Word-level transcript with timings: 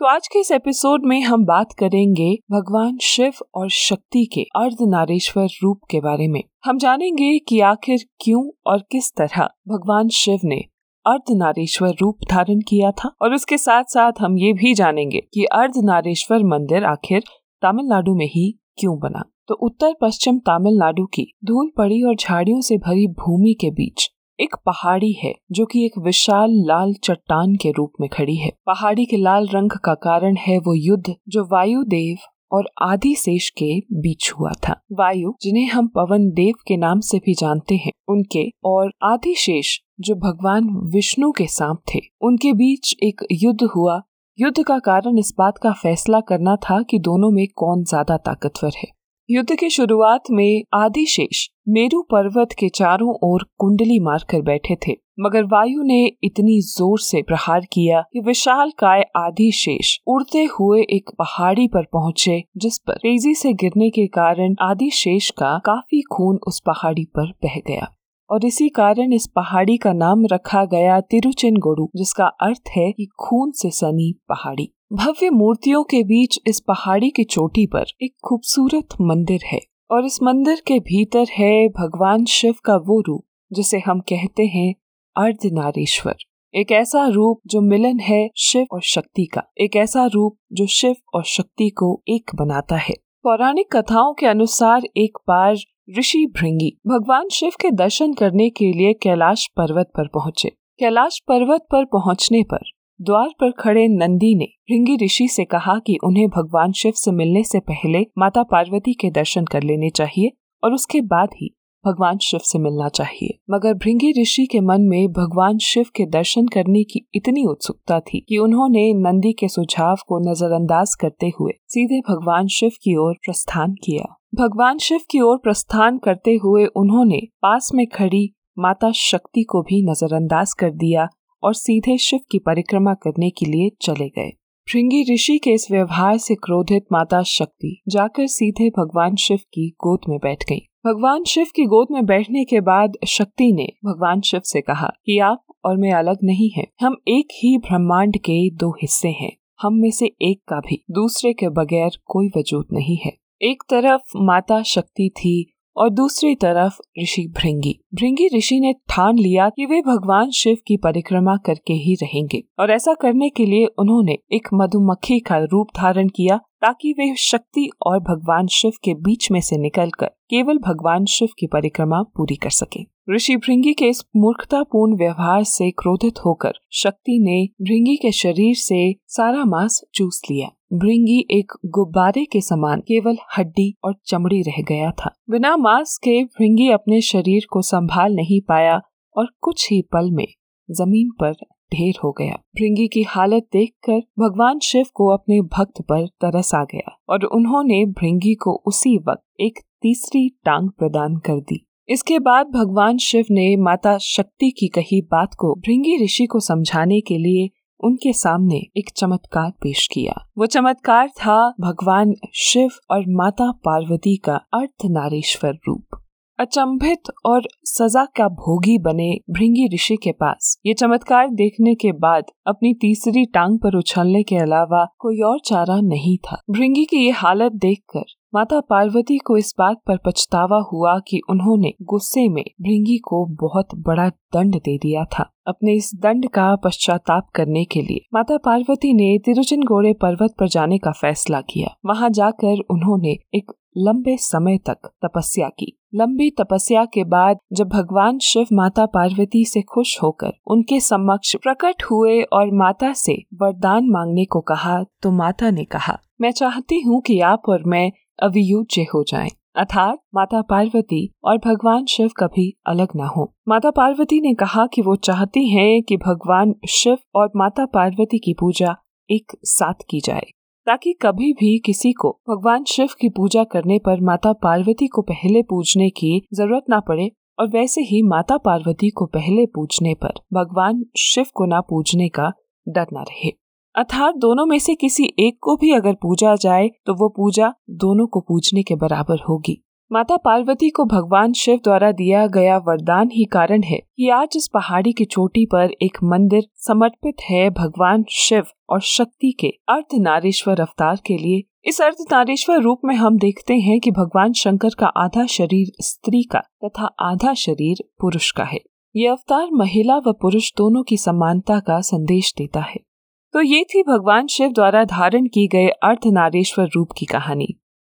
तो 0.00 0.06
आज 0.06 0.28
के 0.28 0.38
इस 0.38 0.50
एपिसोड 0.52 1.06
में 1.06 1.20
हम 1.20 1.44
बात 1.44 1.72
करेंगे 1.72 2.38
भगवान 2.50 2.98
शिव 2.98 3.32
और 3.54 3.70
शक्ति 3.70 4.24
के 4.24 4.40
अर्धनारीश्वर 4.40 5.48
रूप 5.62 5.80
के 5.90 6.00
बारे 6.00 6.28
में। 6.28 6.42
हम 6.64 6.78
जानेंगे 6.78 7.38
कि 7.38 7.60
आखिर 7.60 8.04
क्यों 8.20 8.50
और 8.66 8.78
किस 8.78 9.10
तरह 9.12 9.42
भगवान 9.68 10.08
शिव 10.08 10.40
ने 10.44 10.60
अर्धनारीश्वर 11.06 11.94
रूप 12.00 12.18
धारण 12.30 12.60
किया 12.60 12.90
था। 12.90 13.14
और 13.22 13.34
उसके 13.34 13.58
साथ 13.58 13.84
साथ 13.88 14.12
हम 14.20 14.38
ये 14.38 14.52
भी 14.52 14.74
जानेंगे 14.74 15.20
कि 15.34 15.44
अर्धनारीश्वर 15.44 16.44
मंदिर 16.44 16.84
आखिर 16.84 17.22
तमिलनाडु 17.62 18.14
में 18.14 18.26
ही 18.26 18.58
क्यों 18.78 18.98
बना। 18.98 19.24
तो 19.48 19.54
उत्तर 19.54 19.94
पश्चिम 20.00 20.38
तमिलनाडु 20.38 21.06
की 21.06 21.32
धूल 21.44 21.70
पड़ी 21.76 22.02
और 22.02 22.14
झाड़ियों 22.14 22.60
से 22.60 22.78
भरी 22.78 23.06
भूमि 23.06 23.56
के 23.60 23.70
बीच 23.70 24.10
एक 24.40 24.54
पहाड़ी 24.66 25.12
है, 25.12 25.34
जो 25.52 25.64
कि 25.66 25.84
एक 25.86 25.98
विशाल 25.98 26.50
लाल 26.66 26.94
चट्टान 26.94 27.54
के 27.54 27.70
रूप 27.70 27.92
में 28.00 28.08
खड़ी 28.12 28.36
है। 28.36 28.50
पहाड़ी 28.66 29.04
के 29.06 29.16
लाल 29.16 29.48
रंग 29.48 29.70
का 29.70 29.94
कारण 29.94 30.36
है 30.36 30.58
वो 30.58 30.74
युद्ध, 30.74 31.14
जो 31.28 31.44
वायु 31.44 31.82
देव 31.84 32.18
और 32.52 32.68
आदि 32.82 33.14
शेष 33.14 33.48
के 33.50 33.78
बीच 33.92 34.32
हुआ 34.40 34.52
था। 34.68 34.80
वायु, 34.92 35.32
जिन्हें 35.42 35.66
हम 35.66 35.88
पवन 35.88 36.30
देव 36.30 36.54
के 36.66 36.76
नाम 36.76 37.00
से 37.00 37.18
भी 37.18 37.34
जानते 37.34 37.76
हैं, 37.76 37.92
उनके 38.08 38.48
और 38.64 38.92
आदि 39.02 39.34
शेष 39.34 39.78
जो 40.00 40.14
भगवान 40.14 40.68
विष्णु 40.94 41.32
के 41.32 41.46
सांप 41.46 41.80
थे, 41.94 41.98
उनके 42.20 42.52
बीच 42.52 42.94
एक 43.02 43.26
युद्ध 43.32 43.62
हुआ। 43.62 44.02
युद्ध 44.38 44.62
का 44.62 44.78
कारण 44.78 45.18
इस 45.18 45.34
बात 45.38 45.58
का 45.58 45.72
फैसला 45.72 46.20
करना 46.20 46.56
था 46.56 46.82
कि 46.82 46.98
दोनों 46.98 47.30
में 47.30 47.46
कौन 47.56 47.84
ज़्यादा 47.84 48.16
ताकतवर 48.16 48.70
है। 48.78 48.97
युद्ध 49.30 49.54
की 49.54 49.68
शुरुआत 49.70 50.30
में 50.30 50.62
आदिशेष 50.74 51.38
मेरू 51.68 52.00
पर्वत 52.02 52.52
के 52.58 52.68
चारों 52.68 53.14
ओर 53.24 53.42
कुंडली 53.58 53.98
मारकर 54.00 54.42
बैठे 54.42 54.76
थे, 54.76 54.92
मगर 55.20 55.44
वायु 55.44 55.82
ने 55.82 55.98
इतनी 56.24 56.60
ज़ोर 56.60 56.98
से 56.98 57.20
प्रहार 57.22 57.66
किया 57.72 58.00
कि 58.12 58.20
विशाल 58.20 58.70
काय 58.70 59.02
आदिशेष 59.16 59.94
उड़ते 60.06 60.44
हुए 60.52 60.80
एक 60.90 61.10
पहाड़ी 61.18 61.66
पर 61.68 61.84
पहुँचे, 61.92 62.42
जिस 62.56 62.78
पर 62.78 62.96
तेज़ी 62.96 63.34
से 63.34 63.52
गिरने 63.54 63.90
के 63.90 64.06
कारण 64.06 64.54
आदिशेष 64.60 65.30
का 65.30 65.56
काफ़ी 65.58 66.02
खून 66.12 66.38
उस 66.46 66.60
पहाड़ी 66.66 67.04
पर 67.16 67.32
बह 67.44 67.60
गया। 67.68 67.92
और 68.30 68.44
इसी 68.44 68.68
कारण 68.68 69.12
इस 69.12 69.26
पहाड़ी 69.26 69.76
का 69.76 69.92
नाम 69.92 70.26
रखा 70.32 70.64
गया 70.64 71.00
तिरुचिनगोडू, 71.00 71.90
जिसका 71.96 72.26
अर्थ 72.42 72.76
है 72.76 72.90
कि 72.92 73.08
खून 73.20 73.50
से 73.50 73.70
सनी 73.70 74.12
पहाड़ी। 74.28 74.70
भव्य 74.92 75.30
मूर्तियों 75.30 75.82
के 75.84 76.02
बीच 76.04 76.38
इस 76.46 76.60
पहाड़ी 76.60 77.10
की 77.10 77.24
चोटी 77.24 77.66
पर 77.66 77.84
एक 78.02 78.14
खूबसूरत 78.24 78.88
मंदिर 79.00 79.40
है 79.46 79.58
और 79.90 80.06
इस 80.06 80.18
मंदिर 80.22 80.62
के 80.66 80.78
भीतर 80.78 81.26
है 81.30 81.68
भगवान 81.68 82.24
शिव 82.24 82.54
का 82.64 82.76
वो 82.76 83.00
रूप, 83.00 83.24
जिसे 83.52 83.78
हम 83.78 84.00
कहते 84.00 84.46
हैं 84.46 84.74
अर्धनारीश्वर। 85.16 86.14
एक 86.54 86.72
ऐसा 86.72 87.06
रूप 87.06 87.40
जो 87.46 87.60
मिलन 87.60 88.00
है 88.00 88.30
शिव 88.36 88.66
और 88.72 88.80
शक्ति 88.82 89.26
का। 89.26 89.42
एक 89.60 89.76
ऐसा 89.76 90.06
रूप 90.06 90.36
जो 90.52 90.66
शिव 90.66 90.94
और 91.14 91.24
शक्ति 91.24 91.68
को 91.70 92.02
एक 92.08 92.30
बनाता 92.34 92.76
है। 92.76 92.94
पौराणिक 93.22 93.76
कथाओं 93.76 94.14
के 94.14 94.26
अनुसार 94.26 94.82
एक 94.96 95.18
बार 95.28 95.56
ऋषि 95.98 96.26
भृंगी 96.26 96.78
भगवान 96.86 97.28
शिव 97.28 97.50
के 97.60 97.70
दर्शन 97.70 98.12
करने 98.12 98.50
के 98.50 98.72
लिए 98.72 98.92
कैलाश 98.92 99.46
पर्वत 99.56 99.90
पर 99.96 100.08
पहुँचे। 100.08 100.48
कैलाश 100.78 101.20
पर्वत 101.28 101.66
पर 101.72 101.84
पहुँचने 101.84 102.42
पर 102.42 102.77
द्वार 103.00 103.28
पर 103.40 103.50
खड़े 103.50 103.86
नंदी 103.88 104.34
ने 104.34 104.44
भृंगी 104.44 104.96
ऋषि 105.04 105.26
से 105.28 105.44
कहा 105.44 105.78
कि 105.78 105.98
उन्हें 106.04 106.28
भगवान 106.28 106.72
शिव 106.72 106.92
से 106.96 107.10
मिलने 107.10 107.42
से 107.42 107.58
पहले 107.60 108.06
माता 108.18 108.42
पार्वती 108.42 108.94
के 108.94 109.10
दर्शन 109.10 109.44
कर 109.44 109.62
लेने 109.62 109.90
चाहिए 109.90 110.30
और 110.64 110.72
उसके 110.72 111.00
बाद 111.00 111.28
ही 111.36 111.54
भगवान 111.84 112.18
शिव 112.18 112.40
से 112.42 112.58
मिलना 112.58 112.88
चाहिए। 112.88 113.38
मगर 113.50 113.74
भृंगी 113.74 114.12
ऋषि 114.22 114.46
के 114.46 114.60
मन 114.60 114.80
में 114.80 115.12
भगवान 115.12 115.58
शिव 115.58 115.86
के 115.96 116.06
दर्शन 116.06 116.46
करने 116.46 116.82
की 116.84 117.06
इतनी 117.14 117.44
उत्सुकता 117.44 118.00
थी 118.00 118.24
कि 118.28 118.38
उन्होंने 118.38 118.92
नंदी 118.94 119.32
के 119.32 119.48
सुझाव 119.48 119.96
को 120.06 120.18
नजरअंदाज 120.30 120.94
करते 120.94 121.30
हुए 121.40 121.52
सीधे 121.68 122.00
भगवान 122.00 122.46
शिव 122.46 122.70
की 122.82 122.96
ओर 122.96 123.14
प्रस्थान 123.24 123.74
किया। 123.84 124.14
भगवान 124.34 124.78
शिव 124.78 125.00
की 125.10 125.20
ओर 125.20 125.36
प्रस्थान 125.36 125.98
करते 125.98 126.34
हुए 126.34 126.66
उन्होंने 126.66 127.20
पास 127.42 127.70
में 127.74 127.86
खड़ी 127.86 128.34
माता 128.58 128.90
शक्ति 128.92 129.42
को 129.42 129.62
भी 129.62 129.82
नजरअंदाज 129.82 130.52
कर 130.52 130.70
दिया 130.70 131.08
और 131.42 131.54
सीधे 131.54 131.98
शिव 131.98 132.20
की 132.30 132.38
परिक्रमा 132.38 132.94
करने 132.94 133.30
के 133.30 133.46
लिए 133.46 133.70
चले 133.82 134.08
गए। 134.08 134.32
भृंगी 134.72 135.14
ऋषि 135.14 135.38
के 135.38 135.50
इस 135.50 135.70
व्यवहार 135.70 136.18
से 136.18 136.34
क्रोधित 136.34 136.86
माता 136.92 137.22
शक्ति 137.22 137.82
जाकर 137.88 138.26
सीधे 138.26 138.70
भगवान 138.70 139.16
शिव 139.16 139.36
की 139.36 139.70
गोद 139.70 140.00
में 140.08 140.18
बैठ 140.18 140.44
गई। 140.48 140.68
भगवान 140.86 141.24
शिव 141.24 141.46
की 141.56 141.64
गोद 141.64 141.88
में 141.90 142.06
बैठने 142.06 142.44
के 142.44 142.60
बाद 142.60 142.92
शक्ति 143.06 143.52
ने 143.52 143.68
भगवान 143.84 144.20
शिव 144.20 144.40
से 144.44 144.60
कहा 144.60 144.90
कि 145.06 145.18
आप 145.18 145.44
और 145.64 145.76
मैं 145.76 145.92
अलग 145.92 146.18
नहीं 146.24 146.50
हैं। 146.50 146.66
हम 146.80 146.96
एक 147.08 147.28
ही 147.32 147.58
ब्रह्मांड 147.58 148.16
के 148.16 148.50
दो 148.50 148.70
हिस्से 148.70 149.08
हैं। 149.08 149.36
हम 149.62 149.74
में 149.74 149.90
से 149.90 150.06
एक 150.06 150.40
का 150.48 150.60
भी, 150.60 150.84
दूसरे 150.90 151.32
के 151.32 151.48
बगैर 151.48 151.90
कोई 152.04 152.28
वजूद 152.36 152.66
नहीं 152.72 152.96
है। 152.96 153.12
एक 153.42 153.62
तरफ़ 153.70 154.00
माता 154.16 154.62
शक्ति 154.62 155.10
थी 155.16 155.57
और 155.78 155.90
दूसरी 155.90 156.34
तरफ़ 156.34 156.78
ऋषि 157.02 157.26
भृंगी। 157.36 157.78
भृंगी 157.94 158.28
ऋषि 158.36 158.60
ने 158.60 158.72
ठान 158.72 159.18
लिया 159.18 159.48
कि 159.48 159.66
वे 159.66 159.80
भगवान 159.80 160.30
शिव 160.30 160.56
की 160.66 160.76
परिक्रमा 160.76 161.36
करके 161.36 161.72
ही 161.72 161.94
रहेंगे 161.94 162.42
और 162.58 162.70
ऐसा 162.70 162.94
करने 162.94 163.28
के 163.28 163.46
लिए 163.46 163.66
उन्होंने 163.66 164.18
एक 164.32 164.48
मधुमक्खी 164.54 165.20
का 165.20 165.38
रूप 165.38 165.68
धारण 165.76 166.08
किया 166.08 166.36
ताकि 166.36 166.92
वे 166.92 167.14
शक्ति 167.16 167.70
और 167.86 168.00
भगवान 168.00 168.46
शिव 168.46 168.72
के 168.84 168.94
बीच 168.94 169.30
में 169.30 169.40
से 169.40 169.56
निकलकर 169.56 170.06
केवल 170.06 170.58
भगवान 170.58 171.04
शिव 171.04 171.28
की 171.38 171.46
परिक्रमा 171.46 172.02
पूरी 172.02 172.36
कर 172.36 172.50
सके। 172.50 172.97
ऋषि 173.10 173.36
भृंगी 173.36 173.72
के 173.72 173.84
इस 173.84 174.04
मूर्खतापूर्ण 174.16 174.96
व्यवहार 174.96 175.44
से 175.44 175.70
क्रोधित 175.70 176.18
होकर 176.24 176.52
शक्ति 176.72 177.18
ने 177.18 177.64
भृंगी 177.64 177.96
के 177.96 178.12
शरीर 178.12 178.54
से 178.54 178.94
सारा 179.06 179.44
मांस 179.44 179.80
चूस 179.94 180.22
लिया। 180.30 180.48
भृंगी 180.72 181.26
एक 181.30 181.52
गुब्बारे 181.66 182.24
के 182.24 182.40
समान 182.40 182.80
केवल 182.80 183.16
हड्डी 183.38 183.74
और 183.84 183.94
चमड़ी 184.06 184.42
रह 184.42 184.62
गया 184.62 184.90
था। 184.90 185.10
बिना 185.30 185.56
मांस 185.56 185.96
के 185.96 186.24
भृंगी 186.24 186.70
अपने 186.70 187.00
शरीर 187.00 187.46
को 187.50 187.62
संभाल 187.62 188.14
नहीं 188.14 188.40
पाया 188.40 188.80
और 189.16 189.26
कुछ 189.40 189.70
ही 189.70 189.82
पल 189.82 190.10
में 190.10 190.26
ज़मीन 190.70 191.10
पर 191.10 191.32
ढेर 191.72 191.94
हो 192.04 192.12
गया। 192.12 192.34
भृंगी 192.34 192.88
की 192.88 193.02
हालत 193.02 193.48
देखकर 193.52 193.98
भगवान 194.18 194.58
शिव 194.58 194.86
को 194.94 195.08
अपने 195.08 195.40
भक्त 195.40 195.82
पर 195.82 196.06
तरस 196.06 196.54
आ 196.54 196.64
गया 196.64 196.98
और 197.08 197.24
उन्होंने 197.24 197.84
भृंगी 197.84 198.34
को 198.34 198.62
उसी 198.66 198.96
वक्त 198.98 199.24
एक 199.40 199.58
तीसरी 199.82 200.28
टांग 200.28 200.70
प्रदान 200.70 201.16
कर 201.16 201.40
दी। 201.40 201.64
इसके 201.88 202.18
बाद 202.18 202.46
भगवान 202.46 202.98
शिव 202.98 203.26
ने 203.30 203.56
माता 203.56 203.96
शक्ति 203.98 204.50
की 204.50 204.68
कही 204.68 205.00
बात 205.02 205.34
को 205.34 205.54
भृंगी 205.54 205.96
ऋषि 206.04 206.26
को 206.26 206.40
समझाने 206.40 207.00
के 207.00 207.18
लिए 207.18 207.48
उनके 207.80 208.12
सामने 208.12 208.56
एक 208.76 208.90
चमत्कार 208.96 209.50
पेश 209.50 209.86
किया। 209.92 210.14
वो 210.38 210.46
चमत्कार 210.46 211.08
था 211.08 211.36
भगवान 211.60 212.14
शिव 212.34 212.70
और 212.90 213.04
माता 213.08 213.50
पार्वती 213.64 214.16
का 214.16 214.34
अर्धनारीश्वर 214.54 215.58
रूप। 215.68 216.00
अचंभित 216.38 217.10
और 217.26 217.48
सजा 217.64 218.04
का 218.16 218.28
भोगी 218.28 218.78
बने 218.78 219.10
भृंगी 219.30 219.68
ऋषि 219.74 219.96
के 219.96 220.12
पास 220.12 220.56
ये 220.66 220.74
चमत्कार 220.74 221.28
देखने 221.28 221.74
के 221.74 221.92
बाद 221.92 222.24
अपनी 222.46 222.74
तीसरी 222.74 223.24
टांग 223.24 223.58
पर 223.58 223.76
उछलने 223.76 224.22
के 224.22 224.36
अलावा 224.36 224.84
कोई 224.98 225.20
और 225.20 225.40
चारा 225.40 225.80
नहीं 225.80 226.16
था। 226.18 226.42
भृंगी 226.50 226.84
की 226.84 227.04
ये 227.04 227.10
हालत 227.10 227.52
देखकर 227.52 228.04
माता 228.32 228.58
पार्वती 228.60 229.16
को 229.18 229.36
इस 229.36 229.54
बात 229.58 229.76
पर 229.86 229.96
पछतावा 229.96 230.58
हुआ 230.72 230.98
कि 231.00 231.20
उन्होंने 231.30 231.72
गुस्से 231.82 232.28
में 232.28 232.42
भृंगी 232.62 232.96
को 232.98 233.24
बहुत 233.40 233.68
बड़ा 233.76 234.08
दंड 234.08 234.54
दे 234.54 234.76
दिया 234.78 235.04
था। 235.12 235.22
अपने 235.46 235.74
इस 235.74 235.90
दंड 235.94 236.28
का 236.28 236.54
पश्चाताप 236.56 237.28
करने 237.34 237.64
के 237.64 237.82
लिए 237.82 238.04
माता 238.14 238.36
पार्वती 238.36 238.92
ने 238.94 239.18
तिरुचन 239.24 239.62
गोड़े 239.62 239.92
पर्वत 239.92 240.34
पर 240.40 240.48
जाने 240.48 240.78
का 240.78 240.90
फैसला 240.92 241.40
किया। 241.42 241.74
वहाँ 241.86 242.10
जाकर 242.10 242.60
उन्होंने 242.70 243.16
एक 243.34 243.52
लंबे 243.78 244.16
समय 244.16 244.58
तक 244.66 244.88
तपस्या 245.04 245.48
की। 245.50 245.72
लंबी 245.94 246.28
तपस्या 246.30 246.84
के 246.84 247.04
बाद 247.06 247.38
जब 247.52 247.68
भगवान 247.68 248.18
शिव 248.18 248.46
माता 248.52 248.84
पार्वती 248.86 249.44
से 249.44 249.62
खुश 249.64 249.98
होकर 250.02 250.32
उनके 250.46 250.80
समक्ष 250.80 251.34
प्रकट 251.36 251.82
हुए 251.82 252.20
और 252.22 252.50
माता 252.54 252.92
से 252.94 253.14
वरदान 253.42 253.88
मांगने 253.90 254.24
को 254.24 254.40
कहा 254.42 254.82
तो 255.02 255.12
माता 255.12 255.50
ने 255.50 255.64
कहा, 255.66 255.98
मैं 256.20 256.30
चाहती 256.32 256.80
हूँ 256.80 257.00
कि 257.02 257.18
आप 257.22 257.48
और 257.48 257.62
मैं 257.66 257.90
अवियुज्य 258.18 258.82
हो 258.84 259.02
जाएँ। 259.02 259.30
अर्थात 259.56 259.98
माता 260.14 260.40
पार्वती 260.42 261.08
और 261.24 261.38
भगवान 261.38 261.84
शिव 261.84 262.10
कभी 262.16 262.52
अलग 262.66 262.88
ना 262.96 263.06
हो 263.06 263.32
माता 263.48 263.70
पार्वती 263.70 264.20
ने 264.20 264.32
कहा 264.34 264.66
कि 264.66 264.82
वो 264.82 264.94
चाहती 264.96 265.46
हैं 265.48 265.82
कि 265.82 265.96
भगवान 265.96 266.54
शिव 266.68 266.98
और 267.14 267.30
माता 267.36 267.64
पार्वती 267.66 268.18
की 268.18 268.34
पूजा 268.34 268.76
एक 269.08 269.32
साथ 269.44 269.82
की 269.90 270.00
जाए, 270.00 270.26
ताकि 270.66 270.92
कभी 271.02 271.32
भी 271.32 271.58
किसी 271.58 271.92
को 271.92 272.10
भगवान 272.30 272.64
शिव 272.64 272.88
की 273.00 273.08
पूजा 273.08 273.44
करने 273.44 273.78
पर 273.78 274.00
माता 274.00 274.32
पार्वती 274.32 274.86
को 274.86 275.02
पहले 275.02 275.42
पूजने 275.42 275.88
की 275.90 276.20
ज़रूरत 276.34 276.64
ना 276.70 276.80
पड़े 276.80 277.10
और 277.38 277.48
वैसे 277.48 277.80
ही 277.80 278.02
माता 278.02 278.36
पार्वती 278.36 278.90
को 278.90 279.06
पहले 279.06 279.46
पूजने 279.46 279.94
पर 279.94 280.20
भगवान 280.34 280.84
शिव 280.96 281.26
को 281.34 281.46
ना 281.46 281.60
पूजने 281.60 282.08
का 282.08 282.32
डर 282.66 282.86
न 282.92 283.04
रहे 283.08 283.32
अर्थात 283.78 284.14
दोनों 284.14 284.44
में 284.46 284.58
से 284.58 284.74
किसी 284.74 285.04
एक 285.18 285.36
को 285.40 285.54
भी 285.56 285.70
अगर 285.72 285.94
पूजा 285.94 286.34
जाए 286.34 286.68
तो 286.86 286.94
वो 286.94 287.08
पूजा 287.08 287.52
दोनों 287.70 288.06
को 288.06 288.20
पूजने 288.20 288.62
के 288.62 288.74
बराबर 288.74 289.18
होगी। 289.28 289.56
माता 289.92 290.16
पार्वती 290.16 290.70
को 290.70 290.84
भगवान 290.84 291.32
शिव 291.32 291.60
द्वारा 291.64 291.90
दिया 291.92 292.26
गया 292.26 292.56
वरदान 292.58 293.10
ही 293.12 293.24
कारण 293.24 293.62
है 293.62 293.78
कि 293.96 294.08
आज 294.08 294.36
इस 294.36 294.48
पहाड़ी 294.48 294.92
की 294.92 295.04
चोटी 295.04 295.44
पर 295.46 295.70
एक 295.82 295.98
मंदिर 296.04 296.42
समर्पित 296.56 297.22
है 297.30 297.48
भगवान 297.50 298.04
शिव 298.10 298.46
और 298.70 298.80
शक्ति 298.80 299.32
के 299.40 299.48
अर्धनारीश्वर 299.68 300.60
अवतार 300.60 300.98
के 301.06 301.16
लिए। 301.16 301.42
इस 301.64 301.80
अर्धनारीश्वर 301.80 302.60
रूप 302.60 302.80
में 302.84 302.94
हम 302.94 303.18
देखते 303.18 303.54
हैं 303.58 303.78
कि 303.80 303.90
भगवान 303.90 304.32
शंकर 304.32 304.74
का 304.78 304.86
आधा 304.96 305.26
शरीर 305.26 305.72
स्त्री 305.80 306.22
का 306.22 306.40
तथा 306.64 306.90
आधा 307.00 307.34
शरीर 307.34 307.84
पुरुष 308.00 308.30
का 308.30 308.44
है। 308.44 308.60
ये 308.96 309.06
अवतार 309.06 309.48
महिला 309.52 309.98
व 309.98 310.12
पुरुष 310.12 310.52
दोनों 310.56 310.82
की 310.82 310.96
समानता 310.96 311.60
का 311.60 311.80
संदेश 311.80 312.34
देता 312.38 312.60
है। 312.60 312.87
तो 313.34 313.40
ये 313.42 313.64
थी 313.64 313.82
भगवान 313.82 314.26
शिव 314.26 314.52
द्वारा 314.52 314.82
धारण 314.84 315.26
की 315.26 315.46
गए 315.46 315.68
अर्धनारीश्वर 315.84 316.68
रूप 316.74 316.92
की 316.98 317.06
कहानी। 317.06 317.46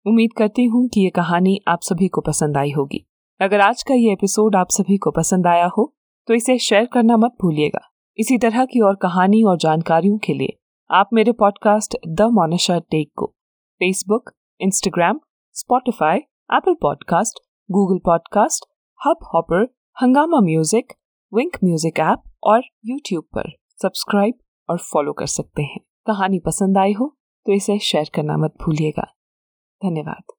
उम्मीद 0.06 0.30
करती 0.38 0.64
हूँ 0.64 0.86
कि 0.88 1.00
ये 1.00 1.10
कहानी 1.10 1.58
आप 1.68 1.82
सभी 1.82 2.08
को 2.08 2.20
पसंद 2.20 2.56
आई 2.56 2.70
होगी। 2.70 3.04
अगर 3.40 3.60
आज 3.60 3.82
का 3.82 3.94
ये 3.94 4.12
एपिसोड 4.12 4.56
आप 4.56 4.70
सभी 4.70 4.96
को 4.96 5.10
पसंद 5.10 5.46
आया 5.46 5.66
हो 5.76 5.92
तो 6.28 6.34
इसे 6.34 6.58
शेयर 6.58 6.86
करना 6.86 7.16
मत 7.16 7.36
भूलिएगा। 7.42 7.80
इसी 8.18 8.38
तरह 8.38 8.64
की 8.64 8.80
और 8.80 8.96
कहानी 8.96 9.42
और 9.42 9.58
जानकारियों 9.58 10.18
के 10.18 10.34
लिए 10.34 10.56
आप 10.90 11.10
मेरे 11.12 11.32
पॉडकास्ट 11.34 11.96
द 12.08 12.28
मोनिशा 12.32 12.78
टेक 12.80 13.10
को 13.16 13.26
Facebook 13.80 14.30
Instagram 14.60 15.20
Spotify 15.56 16.16
Apple 16.16 16.74
podcast 16.82 17.40
Google 17.70 17.98
podcast 18.04 18.66
Hubhopper 19.34 19.66
Hungama 19.96 20.40
music 20.40 20.92
Wynk 21.32 21.56
music 21.64 22.00
app 22.00 22.22
और 22.44 22.62
यूट्यूब 22.86 23.24
पर। 23.34 23.50
सब्सक्राइब 23.82 24.34
और 24.70 24.78
फॉलो 24.78 25.12
कर 25.12 25.26
सकते 25.26 25.62
हैं। 25.62 25.80
कहानी 26.06 26.38
पसंद 26.38 26.78
आई 26.78 26.92
हो 26.92 27.16
तो 27.46 27.52
इसे 27.52 27.78
शेयर 27.78 28.10
करना 28.14 28.36
मत 28.36 28.54
भूलिएगा। 28.62 29.14
धन्यवाद। 29.82 30.32